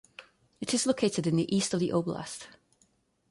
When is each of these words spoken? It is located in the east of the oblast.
It 0.59 0.73
is 0.73 0.87
located 0.87 1.27
in 1.27 1.35
the 1.35 1.55
east 1.55 1.75
of 1.75 1.79
the 1.79 1.89
oblast. 1.89 2.47